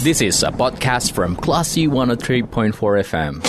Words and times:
This 0.00 0.24
is 0.24 0.40
a 0.40 0.48
podcast 0.48 1.12
from 1.12 1.36
Classy 1.36 1.84
103.4 1.84 2.72
FM. 3.04 3.44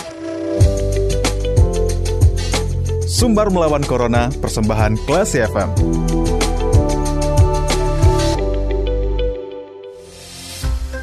Sumbar 3.08 3.48
melawan 3.48 3.88
Corona, 3.88 4.28
persembahan 4.36 5.00
Classy 5.08 5.40
FM. 5.48 5.72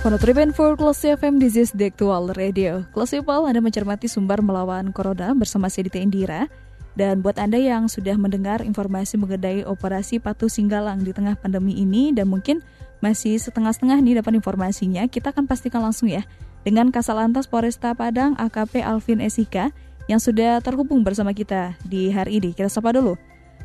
Monotriben 0.04 0.52
for 0.52 0.76
Classy 0.76 1.16
FM, 1.16 1.40
this 1.40 1.56
is 1.56 1.72
the 1.72 1.88
actual 1.88 2.28
radio. 2.36 2.84
Classy 2.92 3.24
People, 3.24 3.48
Anda 3.48 3.64
mencermati 3.64 4.04
sumber 4.04 4.44
melawan 4.44 4.92
Corona 4.92 5.32
bersama 5.32 5.72
saya 5.72 5.88
Dita 5.88 5.96
Indira. 5.96 6.52
Dan 6.98 7.22
buat 7.22 7.38
Anda 7.38 7.62
yang 7.62 7.86
sudah 7.86 8.18
mendengar 8.18 8.58
informasi 8.58 9.22
mengenai 9.22 9.62
operasi 9.62 10.18
patuh 10.18 10.50
singgalang 10.50 11.06
di 11.06 11.14
tengah 11.14 11.38
pandemi 11.38 11.78
ini 11.78 12.10
dan 12.10 12.26
mungkin 12.26 12.58
masih 12.98 13.38
setengah-setengah 13.38 14.02
nih 14.02 14.18
dapat 14.18 14.42
informasinya, 14.42 15.06
kita 15.06 15.30
akan 15.30 15.46
pastikan 15.46 15.86
langsung 15.86 16.10
ya 16.10 16.26
dengan 16.66 16.90
Kasalantas 16.90 17.46
Polresta 17.46 17.94
Padang 17.94 18.34
AKP 18.34 18.82
Alvin 18.82 19.22
Esika 19.22 19.70
yang 20.10 20.18
sudah 20.18 20.58
terhubung 20.58 21.06
bersama 21.06 21.30
kita 21.30 21.78
di 21.86 22.10
hari 22.10 22.42
ini. 22.42 22.50
Kita 22.50 22.66
sapa 22.66 22.90
dulu. 22.90 23.14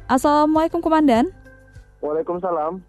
Assalamualaikum 0.06 0.78
Komandan. 0.86 1.34
Waalaikumsalam. 2.06 2.86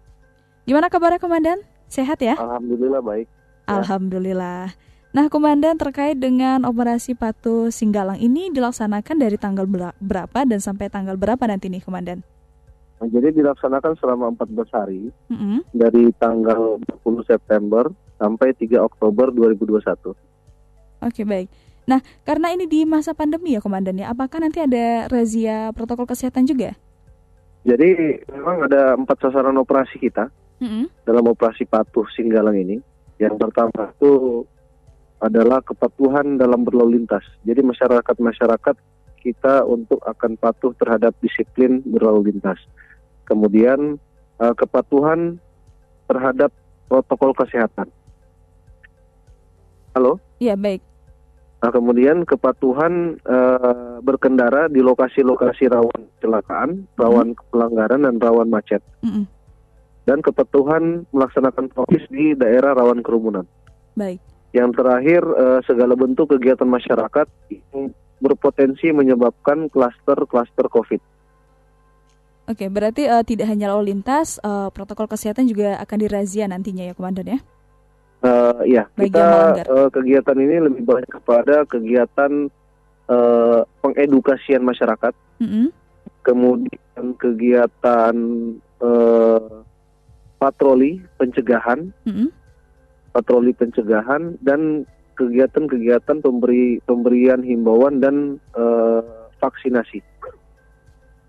Gimana 0.69 0.93
kabarnya 0.93 1.17
Komandan? 1.17 1.57
Sehat 1.89 2.21
ya? 2.21 2.37
Alhamdulillah 2.37 3.01
baik. 3.01 3.25
Ya. 3.65 3.81
Alhamdulillah. 3.81 4.77
Nah, 5.15 5.31
Komandan 5.31 5.79
terkait 5.79 6.19
dengan 6.19 6.67
operasi 6.67 7.15
Patuh 7.15 7.71
Singgalang 7.71 8.19
ini 8.19 8.51
dilaksanakan 8.51 9.15
dari 9.15 9.39
tanggal 9.39 9.63
berapa 9.95 10.39
dan 10.43 10.59
sampai 10.59 10.91
tanggal 10.91 11.15
berapa 11.15 11.39
nanti 11.47 11.71
nih, 11.71 11.79
Komandan? 11.79 12.19
Nah, 12.99 13.07
jadi 13.07 13.31
dilaksanakan 13.31 13.95
selama 13.95 14.35
14 14.35 14.75
hari 14.75 15.07
mm 15.31 15.37
-hmm. 15.39 15.59
dari 15.71 16.11
tanggal 16.19 16.83
10 16.99 17.31
September 17.31 17.87
sampai 18.19 18.59
3 18.59 18.75
Oktober 18.83 19.31
2021. 19.31 20.11
Oke, 20.99 21.23
baik. 21.23 21.47
Nah, 21.87 22.03
karena 22.27 22.51
ini 22.51 22.67
di 22.67 22.83
masa 22.83 23.15
pandemi 23.15 23.55
ya, 23.55 23.63
Komandan 23.63 23.95
ya, 23.95 24.11
apakah 24.11 24.43
nanti 24.43 24.59
ada 24.59 25.07
razia 25.07 25.71
protokol 25.71 26.11
kesehatan 26.11 26.43
juga? 26.43 26.75
Jadi 27.63 28.19
memang 28.35 28.67
ada 28.67 28.99
empat 28.99 29.23
sasaran 29.23 29.55
operasi 29.55 29.95
kita 29.95 30.27
mm 30.59 30.67
-hmm. 30.67 30.85
dalam 31.07 31.23
operasi 31.23 31.63
Patuh 31.63 32.03
Singgalang 32.11 32.59
ini. 32.59 32.83
Yang 33.15 33.39
pertama 33.39 33.95
itu 33.95 34.43
adalah 35.23 35.63
kepatuhan 35.63 36.35
dalam 36.35 36.67
berlalu 36.67 37.01
lintas. 37.01 37.23
Jadi 37.47 37.63
masyarakat-masyarakat 37.63 38.75
kita 39.25 39.65
untuk 39.65 40.03
akan 40.05 40.37
patuh 40.37 40.75
terhadap 40.77 41.15
disiplin 41.23 41.81
berlalu 41.81 42.35
lintas. 42.35 42.61
Kemudian 43.25 43.97
uh, 44.37 44.53
kepatuhan 44.53 45.41
terhadap 46.05 46.53
protokol 46.85 47.33
kesehatan. 47.33 47.89
Halo? 49.97 50.21
Iya, 50.37 50.53
baik. 50.53 50.83
Nah, 51.63 51.71
kemudian 51.73 52.27
kepatuhan 52.27 53.17
uh, 53.25 53.97
berkendara 54.05 54.69
di 54.69 54.85
lokasi-lokasi 54.85 55.71
rawan 55.71 56.01
kecelakaan, 56.19 56.85
rawan 56.93 57.33
mm. 57.33 57.41
pelanggaran 57.49 58.05
dan 58.05 58.15
rawan 58.21 58.51
macet. 58.51 58.83
Mm 59.01 59.09
-mm. 59.09 59.25
Dan 60.05 60.21
kepatuhan 60.21 61.09
melaksanakan 61.09 61.65
prokes 61.73 62.05
di 62.13 62.37
daerah 62.37 62.77
rawan 62.77 63.01
kerumunan. 63.01 63.49
Baik. 63.97 64.21
Yang 64.55 64.79
terakhir 64.79 65.21
uh, 65.27 65.59
segala 65.67 65.99
bentuk 65.99 66.31
kegiatan 66.31 66.63
masyarakat 66.63 67.27
yang 67.51 67.91
berpotensi 68.23 68.95
menyebabkan 68.95 69.67
klaster-klaster 69.67 70.71
COVID. 70.71 71.01
Oke, 72.45 72.71
berarti 72.71 73.09
uh, 73.09 73.25
tidak 73.25 73.51
hanya 73.51 73.73
lalu 73.73 73.91
lintas, 73.91 74.39
uh, 74.45 74.71
protokol 74.71 75.11
kesehatan 75.11 75.49
juga 75.49 75.75
akan 75.81 75.97
dirazia 75.99 76.47
nantinya 76.47 76.87
ya, 76.87 76.93
Komandan 76.95 77.35
ya? 77.35 77.39
Uh, 78.23 78.61
ya, 78.63 78.83
Bagi 78.95 79.11
kita 79.11 79.27
uh, 79.67 79.89
kegiatan 79.91 80.37
ini 80.39 80.55
lebih 80.71 80.87
banyak 80.87 81.11
kepada 81.19 81.67
kegiatan 81.67 82.47
uh, 83.11 83.61
pengedukasian 83.83 84.63
masyarakat, 84.63 85.13
mm 85.41 85.47
-hmm. 85.49 85.67
kemudian 86.23 87.03
kegiatan 87.19 88.15
uh, 88.79 89.61
patroli 90.39 91.01
pencegahan. 91.19 91.91
Mm 92.07 92.13
-hmm 92.13 92.44
patroli 93.15 93.55
pencegahan 93.55 94.35
dan 94.43 94.83
kegiatan-kegiatan 95.15 96.19
pemberi 96.19 96.83
pemberian 96.83 97.39
himbauan 97.39 98.03
dan 98.03 98.43
uh, 98.51 99.31
vaksinasi. 99.39 100.03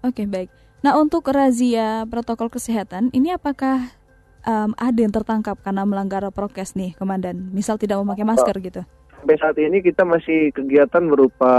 Oke 0.02 0.26
baik. 0.26 0.50
Nah 0.82 0.98
untuk 0.98 1.30
razia 1.30 2.02
protokol 2.10 2.50
kesehatan 2.50 3.14
ini 3.14 3.30
apakah 3.30 3.94
um, 4.42 4.74
ada 4.74 4.98
yang 4.98 5.14
tertangkap 5.14 5.62
karena 5.62 5.86
melanggar 5.86 6.26
prokes 6.34 6.74
nih, 6.74 6.98
komandan? 6.98 7.54
Misal 7.54 7.78
tidak 7.78 8.02
memakai 8.02 8.26
masker 8.26 8.58
gitu? 8.58 8.82
Sampai 9.22 9.38
saat 9.38 9.54
ini 9.62 9.78
kita 9.78 10.02
masih 10.02 10.50
kegiatan 10.50 11.06
berupa 11.06 11.54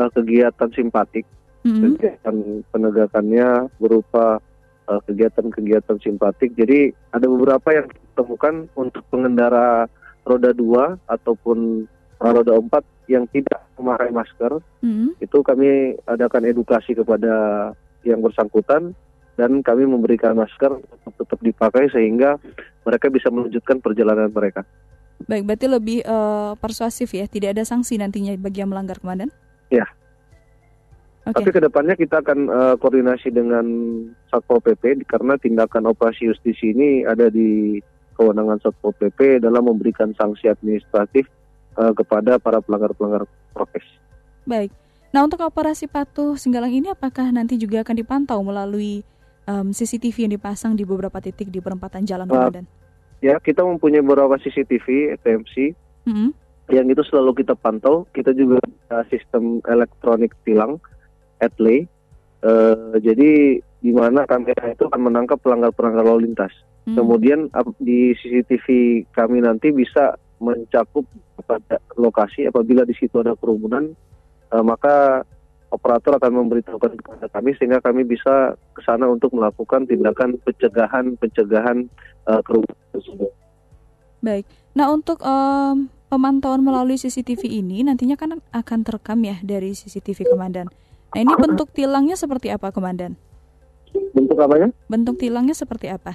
uh, 0.00 0.10
kegiatan 0.16 0.72
simpatik, 0.72 1.28
mm 1.64 1.68
-hmm. 1.68 1.82
kegiatan 1.84 2.36
penegakannya 2.72 3.68
berupa 3.76 4.40
Eh, 4.90 5.00
kegiatan-kegiatan 5.06 6.02
simpatik. 6.02 6.50
Jadi 6.58 6.90
ada 7.14 7.22
beberapa 7.30 7.68
yang 7.70 7.86
ditemukan 8.20 8.68
untuk 8.76 9.00
pengendara 9.08 9.88
roda 10.28 10.52
dua 10.52 11.00
ataupun 11.08 11.88
roda 12.20 12.52
empat 12.60 12.84
yang 13.08 13.24
tidak 13.32 13.64
memakai 13.80 14.12
masker. 14.12 14.60
Mm-hmm. 14.84 15.24
Itu 15.24 15.40
kami 15.40 15.96
adakan 16.04 16.44
edukasi 16.44 16.92
kepada 16.92 17.32
yang 18.04 18.20
bersangkutan 18.20 18.92
dan 19.40 19.64
kami 19.64 19.88
memberikan 19.88 20.36
masker 20.36 20.76
untuk 20.76 21.12
tetap 21.16 21.40
dipakai 21.40 21.88
sehingga 21.88 22.36
mereka 22.84 23.08
bisa 23.08 23.32
melanjutkan 23.32 23.80
perjalanan 23.80 24.28
mereka. 24.28 24.68
Baik, 25.24 25.48
berarti 25.48 25.66
lebih 25.68 25.98
uh, 26.04 26.56
persuasif 26.60 27.12
ya, 27.12 27.28
tidak 27.28 27.56
ada 27.56 27.64
sanksi 27.64 28.00
nantinya 28.00 28.36
bagi 28.40 28.64
yang 28.64 28.72
melanggar 28.72 29.00
komandan? 29.00 29.28
Ya, 29.68 29.84
Okay. 31.20 31.46
Tapi 31.46 31.50
ke 31.52 31.60
depannya 31.60 31.94
kita 31.94 32.24
akan 32.24 32.38
uh, 32.48 32.74
koordinasi 32.80 33.28
dengan 33.28 33.62
Satpol 34.32 34.58
PP 34.64 35.04
karena 35.04 35.36
tindakan 35.36 35.92
operasi 35.92 36.32
justisi 36.32 36.72
ini 36.72 37.04
ada 37.04 37.28
di 37.28 37.76
kewenangan 38.20 38.60
Satpol 38.60 38.92
PP 39.00 39.40
dalam 39.40 39.64
memberikan 39.64 40.12
sanksi 40.12 40.52
administratif 40.52 41.24
uh, 41.80 41.96
kepada 41.96 42.36
para 42.36 42.60
pelanggar-pelanggar 42.60 43.24
prokes. 43.56 43.88
Baik. 44.44 44.68
Nah 45.10 45.24
untuk 45.24 45.40
operasi 45.40 45.88
patuh 45.88 46.36
Singgalang 46.36 46.70
ini 46.70 46.92
apakah 46.92 47.32
nanti 47.32 47.56
juga 47.56 47.80
akan 47.80 47.96
dipantau 47.96 48.44
melalui 48.44 49.00
um, 49.48 49.72
CCTV 49.72 50.28
yang 50.28 50.34
dipasang 50.36 50.76
di 50.76 50.84
beberapa 50.84 51.18
titik 51.18 51.48
di 51.48 51.58
perempatan 51.58 52.04
jalan 52.04 52.28
uh, 52.28 52.52
Ya 53.24 53.40
kita 53.40 53.64
mempunyai 53.64 54.04
beberapa 54.04 54.36
CCTV 54.36 55.16
TMC 55.24 55.54
mm 56.06 56.12
-hmm. 56.12 56.28
yang 56.76 56.86
itu 56.92 57.02
selalu 57.08 57.40
kita 57.40 57.56
pantau. 57.56 58.04
Kita 58.12 58.36
juga 58.36 58.60
uh, 58.92 59.04
sistem 59.08 59.64
elektronik 59.64 60.36
tilang 60.44 60.76
Atley. 61.40 61.88
Uh, 62.40 62.96
jadi 63.00 63.60
di 63.60 63.92
mana 63.92 64.24
kamera 64.24 64.72
itu 64.72 64.88
akan 64.88 65.12
menangkap 65.12 65.40
pelanggar-pelanggar 65.40 66.04
lalu 66.04 66.32
lintas. 66.32 66.52
Hmm. 66.88 66.96
Kemudian 66.96 67.52
di 67.80 68.16
CCTV 68.16 68.66
kami 69.12 69.44
nanti 69.44 69.68
bisa 69.70 70.16
mencakup 70.40 71.04
pada 71.44 71.76
lokasi 72.00 72.48
apabila 72.48 72.88
di 72.88 72.96
situ 72.96 73.20
ada 73.20 73.36
kerumunan, 73.36 73.92
uh, 74.52 74.64
maka 74.64 75.26
operator 75.70 76.16
akan 76.16 76.44
memberitahukan 76.44 76.98
kepada 76.98 77.26
kami 77.30 77.54
sehingga 77.60 77.78
kami 77.84 78.02
bisa 78.02 78.56
ke 78.74 78.80
sana 78.82 79.06
untuk 79.06 79.36
melakukan 79.36 79.86
tindakan 79.86 80.40
pencegahan 80.42 81.14
pencegahan 81.20 81.86
uh, 82.26 82.40
kerumunan 82.42 82.86
tersebut. 82.96 83.30
Baik. 84.20 84.44
Nah 84.72 84.88
untuk 84.90 85.20
um, 85.22 85.88
pemantauan 86.08 86.64
melalui 86.64 86.96
CCTV 86.96 87.60
ini 87.60 87.84
nantinya 87.86 88.16
kan 88.16 88.40
akan 88.50 88.78
terekam 88.82 89.20
ya 89.22 89.36
dari 89.44 89.76
CCTV 89.76 90.26
komandan. 90.32 90.68
Nah 91.10 91.20
ini 91.26 91.34
bentuk 91.34 91.74
tilangnya 91.74 92.14
seperti 92.14 92.54
apa, 92.54 92.70
Komandan? 92.70 93.18
Bentuk 94.14 94.38
apanya? 94.38 94.70
Bentuk 94.86 95.18
tilangnya 95.18 95.58
seperti 95.58 95.90
apa? 95.90 96.14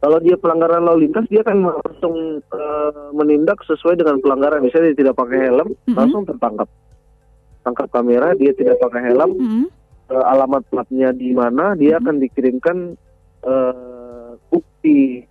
Kalau 0.00 0.16
dia 0.24 0.32
pelanggaran 0.40 0.80
lalu 0.88 1.06
lintas, 1.06 1.28
dia 1.28 1.44
akan 1.44 1.60
langsung 1.60 2.40
uh, 2.40 3.12
menindak 3.12 3.60
sesuai 3.68 4.00
dengan 4.00 4.16
pelanggaran. 4.24 4.64
Misalnya 4.64 4.96
dia 4.96 5.04
tidak 5.04 5.20
pakai 5.20 5.38
helm, 5.44 5.68
mm 5.68 5.76
-hmm. 5.76 5.96
langsung 5.96 6.24
tertangkap. 6.24 6.68
Tangkap 7.60 7.88
kamera, 7.92 8.32
dia 8.32 8.56
tidak 8.56 8.80
pakai 8.80 9.12
helm, 9.12 9.36
mm 9.36 9.44
-hmm. 9.44 9.64
uh, 10.08 10.24
alamat 10.32 10.64
platnya 10.72 11.12
di 11.12 11.36
mana, 11.36 11.76
dia 11.76 11.76
mm 11.76 11.84
-hmm. 11.92 12.00
akan 12.00 12.16
dikirimkan 12.16 12.76
uh, 13.44 14.32
bukti 14.48 15.28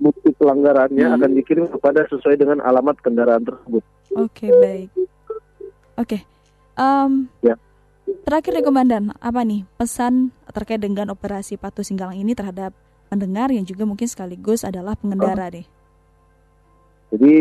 bukti 0.00 0.34
pelanggarannya 0.40 1.04
mm 1.04 1.12
-hmm. 1.12 1.18
akan 1.20 1.30
dikirim 1.36 1.66
kepada 1.68 2.08
sesuai 2.08 2.40
dengan 2.40 2.64
alamat 2.64 2.96
kendaraan 3.04 3.44
tersebut. 3.44 3.84
Oke, 4.16 4.48
okay, 4.48 4.50
baik. 4.56 4.88
Oke. 6.00 6.16
Okay. 6.16 6.20
Um, 6.80 7.28
ya. 7.44 7.60
Terakhir 8.24 8.56
nih 8.56 8.64
Komandan, 8.64 9.04
apa 9.20 9.44
nih 9.44 9.68
pesan 9.76 10.32
terkait 10.48 10.80
dengan 10.80 11.12
operasi 11.12 11.60
Patuh 11.60 11.84
Singgalang 11.84 12.16
ini 12.16 12.32
terhadap 12.32 12.72
pendengar 13.12 13.52
yang 13.52 13.68
juga 13.68 13.84
mungkin 13.84 14.08
sekaligus 14.08 14.64
adalah 14.64 14.96
pengendara 14.96 15.52
deh? 15.52 15.68
Jadi 17.12 17.36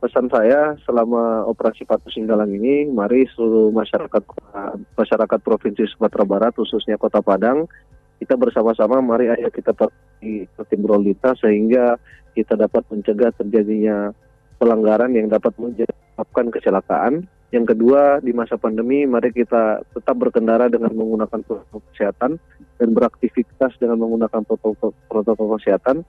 pesan 0.00 0.32
saya 0.32 0.80
selama 0.88 1.44
operasi 1.44 1.84
Patuh 1.84 2.08
Singgalang 2.08 2.48
ini, 2.56 2.88
mari 2.88 3.28
seluruh 3.36 3.68
masyarakat 3.76 4.24
masyarakat 4.96 5.38
provinsi 5.44 5.84
Sumatera 5.92 6.24
Barat, 6.24 6.56
khususnya 6.56 6.96
Kota 6.96 7.20
Padang, 7.20 7.68
kita 8.16 8.40
bersama-sama 8.40 9.04
mari 9.04 9.28
ayo 9.28 9.52
kita 9.52 9.76
tertib 9.76 10.80
berlalu 10.80 11.12
lintas 11.12 11.36
sehingga 11.44 12.00
kita 12.32 12.56
dapat 12.56 12.88
mencegah 12.88 13.36
terjadinya 13.36 14.16
pelanggaran 14.56 15.12
yang 15.12 15.28
dapat 15.28 15.52
menyebabkan 16.20 16.52
kecelakaan. 16.52 17.24
Yang 17.50 17.74
kedua, 17.74 18.22
di 18.22 18.30
masa 18.30 18.54
pandemi, 18.54 19.08
mari 19.08 19.34
kita 19.34 19.82
tetap 19.90 20.14
berkendara 20.20 20.70
dengan 20.70 20.94
menggunakan 20.94 21.42
protokol 21.42 21.82
kesehatan 21.90 22.38
dan 22.78 22.88
beraktivitas 22.94 23.74
dengan 23.82 23.98
menggunakan 23.98 24.46
protokol, 24.46 24.94
protokol 25.10 25.58
kesehatan. 25.58 26.06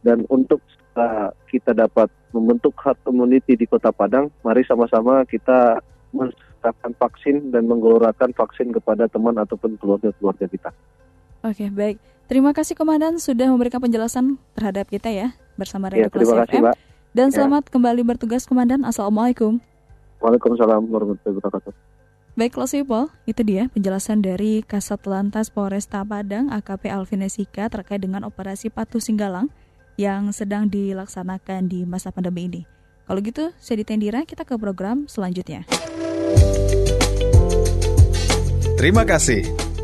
Dan 0.00 0.24
untuk 0.32 0.64
uh, 0.96 1.28
kita 1.50 1.76
dapat 1.76 2.08
membentuk 2.32 2.72
herd 2.80 2.96
immunity 3.04 3.58
di 3.58 3.68
Kota 3.68 3.92
Padang, 3.92 4.32
mari 4.40 4.64
sama-sama 4.64 5.28
kita 5.28 5.82
menserahkan 6.16 6.96
vaksin 6.96 7.52
dan 7.52 7.68
menggelorakan 7.68 8.32
vaksin 8.32 8.72
kepada 8.72 9.10
teman 9.12 9.36
ataupun 9.36 9.76
keluarga-keluarga 9.76 10.48
kita. 10.48 10.70
Oke, 11.44 11.68
baik. 11.68 12.00
Terima 12.32 12.56
kasih 12.56 12.72
Komandan 12.76 13.20
sudah 13.20 13.52
memberikan 13.52 13.80
penjelasan 13.80 14.40
terhadap 14.56 14.88
kita 14.88 15.12
ya 15.12 15.36
bersama 15.60 15.92
Radio 15.92 16.08
ya, 16.08 16.12
terima 16.12 16.44
kasih, 16.44 16.60
Mbak. 16.64 16.87
Dan 17.18 17.34
ya. 17.34 17.42
selamat 17.42 17.66
ya. 17.66 17.70
kembali 17.74 18.06
bertugas 18.06 18.46
Komandan. 18.46 18.86
Assalamualaikum. 18.86 19.58
Waalaikumsalam 20.22 20.86
warahmatullahi 20.86 21.34
wabarakatuh. 21.42 21.74
Baik, 22.38 22.54
Close 22.54 22.78
People, 22.78 23.10
itu 23.26 23.42
dia 23.42 23.66
penjelasan 23.74 24.22
dari 24.22 24.62
Kasat 24.62 25.02
Lantas 25.02 25.50
Polresta 25.50 26.06
Padang 26.06 26.54
AKP 26.54 26.86
Alvinesika 26.86 27.66
terkait 27.66 27.98
dengan 27.98 28.22
operasi 28.22 28.70
Patuh 28.70 29.02
Singgalang 29.02 29.50
yang 29.98 30.30
sedang 30.30 30.70
dilaksanakan 30.70 31.66
di 31.66 31.82
masa 31.82 32.14
pandemi 32.14 32.46
ini. 32.46 32.62
Kalau 33.10 33.18
gitu, 33.18 33.50
saya 33.58 33.82
Ditendira, 33.82 34.22
kita 34.22 34.46
ke 34.46 34.54
program 34.54 35.10
selanjutnya. 35.10 35.66
Terima 38.78 39.02
kasih. 39.02 39.67